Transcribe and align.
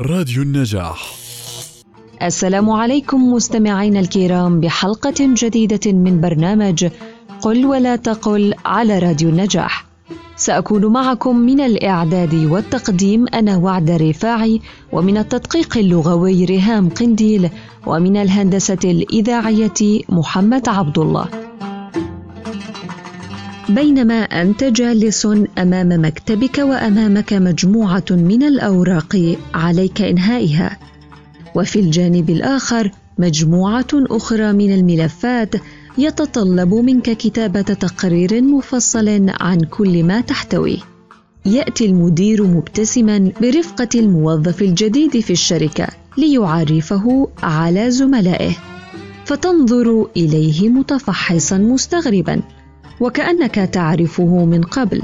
راديو 0.00 0.42
النجاح 0.42 1.14
السلام 2.22 2.70
عليكم 2.70 3.32
مستمعينا 3.32 4.00
الكرام 4.00 4.60
بحلقة 4.60 5.14
جديدة 5.20 5.92
من 5.92 6.20
برنامج 6.20 6.88
قل 7.42 7.66
ولا 7.66 7.96
تقل 7.96 8.54
على 8.64 8.98
راديو 8.98 9.28
النجاح. 9.28 9.86
سأكون 10.36 10.86
معكم 10.86 11.36
من 11.36 11.60
الإعداد 11.60 12.34
والتقديم 12.34 13.26
أنا 13.34 13.56
وعد 13.56 13.90
رفاعي 13.90 14.60
ومن 14.92 15.16
التدقيق 15.16 15.78
اللغوي 15.78 16.44
ريهام 16.44 16.88
قنديل 16.88 17.50
ومن 17.86 18.16
الهندسة 18.16 18.78
الإذاعية 18.84 20.00
محمد 20.08 20.68
عبد 20.68 20.98
الله. 20.98 21.28
بينما 23.68 24.14
أنت 24.14 24.64
جالس 24.64 25.28
أمام 25.58 26.04
مكتبك 26.04 26.58
وأمامك 26.58 27.32
مجموعة 27.32 28.04
من 28.10 28.42
الأوراق 28.42 29.36
عليك 29.54 30.02
إنهائها. 30.02 30.78
وفي 31.54 31.80
الجانب 31.80 32.30
الآخر 32.30 32.90
مجموعة 33.18 33.86
أخرى 33.94 34.52
من 34.52 34.74
الملفات 34.74 35.54
يتطلب 35.98 36.74
منك 36.74 37.10
كتابة 37.10 37.62
تقرير 37.62 38.42
مفصل 38.42 39.26
عن 39.40 39.60
كل 39.60 40.04
ما 40.04 40.20
تحتويه 40.20 40.78
يأتي 41.46 41.86
المدير 41.86 42.42
مبتسما 42.46 43.30
برفقة 43.40 43.88
الموظف 43.94 44.62
الجديد 44.62 45.20
في 45.20 45.32
الشركة 45.32 45.86
ليعرفه 46.18 47.28
على 47.42 47.90
زملائه 47.90 48.52
فتنظر 49.24 50.06
إليه 50.16 50.68
متفحصا 50.68 51.58
مستغربا. 51.58 52.42
وكأنك 53.00 53.54
تعرفه 53.54 54.44
من 54.44 54.62
قبل. 54.62 55.02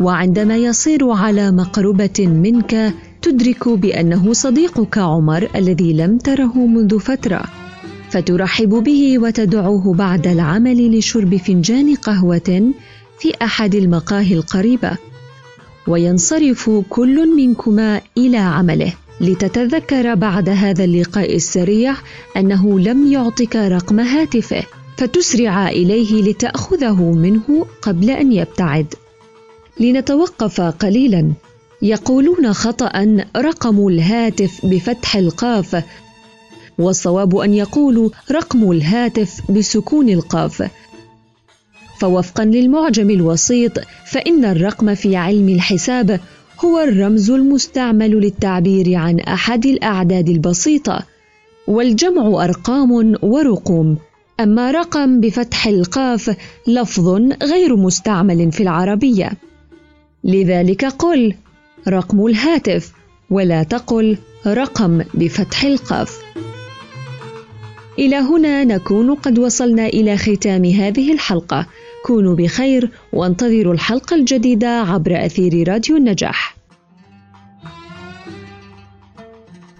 وعندما 0.00 0.56
يصير 0.56 1.10
على 1.10 1.50
مقربة 1.50 2.26
منك 2.26 2.94
تدرك 3.22 3.68
بأنه 3.68 4.32
صديقك 4.32 4.98
عمر 4.98 5.48
الذي 5.56 5.92
لم 5.92 6.18
تره 6.18 6.66
منذ 6.66 6.98
فترة. 6.98 7.42
فترحب 8.10 8.68
به 8.68 9.18
وتدعوه 9.18 9.94
بعد 9.94 10.26
العمل 10.26 10.98
لشرب 10.98 11.36
فنجان 11.36 11.94
قهوة 11.94 12.72
في 13.18 13.32
أحد 13.42 13.74
المقاهي 13.74 14.34
القريبة. 14.34 14.90
وينصرف 15.88 16.70
كل 16.88 17.36
منكما 17.36 18.00
إلى 18.18 18.36
عمله. 18.36 18.92
لتتذكر 19.20 20.14
بعد 20.14 20.48
هذا 20.48 20.84
اللقاء 20.84 21.36
السريع 21.36 21.94
أنه 22.36 22.80
لم 22.80 23.12
يعطك 23.12 23.56
رقم 23.56 24.00
هاتفه. 24.00 24.62
فتسرع 24.98 25.68
إليه 25.68 26.22
لتأخذه 26.22 27.02
منه 27.02 27.66
قبل 27.82 28.10
أن 28.10 28.32
يبتعد. 28.32 28.94
لنتوقف 29.80 30.60
قليلا. 30.60 31.32
يقولون 31.82 32.52
خطا 32.52 33.24
رقم 33.36 33.88
الهاتف 33.88 34.66
بفتح 34.66 35.16
القاف 35.16 35.84
والصواب 36.78 37.36
أن 37.36 37.54
يقولوا 37.54 38.10
رقم 38.30 38.70
الهاتف 38.70 39.50
بسكون 39.50 40.08
القاف. 40.08 40.70
فوفقا 42.00 42.44
للمعجم 42.44 43.10
الوسيط 43.10 43.72
فإن 44.06 44.44
الرقم 44.44 44.94
في 44.94 45.16
علم 45.16 45.48
الحساب 45.48 46.20
هو 46.64 46.78
الرمز 46.78 47.30
المستعمل 47.30 48.10
للتعبير 48.10 48.94
عن 48.94 49.20
أحد 49.20 49.66
الأعداد 49.66 50.28
البسيطة 50.28 51.02
والجمع 51.66 52.44
أرقام 52.44 53.16
ورقوم. 53.22 53.98
أما 54.40 54.70
رقم 54.70 55.20
بفتح 55.20 55.66
القاف 55.66 56.36
لفظ 56.66 57.08
غير 57.42 57.76
مستعمل 57.76 58.52
في 58.52 58.62
العربية. 58.62 59.32
لذلك 60.24 60.84
قل 60.84 61.34
رقم 61.88 62.26
الهاتف 62.26 62.92
ولا 63.30 63.62
تقل 63.62 64.18
رقم 64.46 65.02
بفتح 65.14 65.64
القاف. 65.64 66.22
إلى 67.98 68.16
هنا 68.16 68.64
نكون 68.64 69.14
قد 69.14 69.38
وصلنا 69.38 69.86
إلى 69.86 70.16
ختام 70.16 70.64
هذه 70.64 71.12
الحلقة. 71.12 71.66
كونوا 72.04 72.34
بخير 72.36 72.90
وانتظروا 73.12 73.74
الحلقة 73.74 74.16
الجديدة 74.16 74.80
عبر 74.80 75.26
أثير 75.26 75.68
راديو 75.68 75.96
النجاح. 75.96 76.56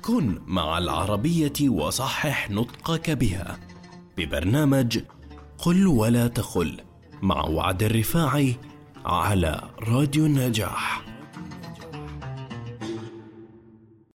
كن 0.02 0.38
مع 0.46 0.78
العربية 0.78 1.68
وصحح 1.68 2.50
نطقك 2.50 3.10
بها. 3.10 3.58
ببرنامج 4.18 4.98
قل 5.58 5.86
ولا 5.86 6.26
تخل 6.26 6.80
مع 7.22 7.44
وعد 7.44 7.82
الرفاعي 7.82 8.56
على 9.06 9.62
راديو 9.88 10.26
النجاح. 10.26 11.07